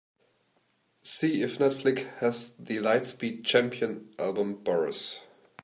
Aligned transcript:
See 1.03 1.43
if 1.43 1.59
Netflix 1.59 2.07
has 2.17 2.53
the 2.57 2.77
Lightspeed 2.77 3.45
Champion 3.45 4.09
album 4.17 4.63
boris 4.63 5.21